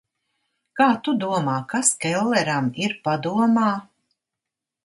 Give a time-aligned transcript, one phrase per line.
[0.79, 3.71] Kā tu domā, kas Kelleram ir padomā?